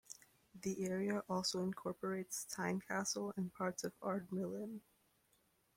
The 0.59 0.83
area 0.83 1.19
also 1.29 1.61
incorporates 1.61 2.47
Tynecastle 2.51 3.37
and 3.37 3.53
parts 3.53 3.83
of 3.83 3.93
Ardmillan. 3.99 4.81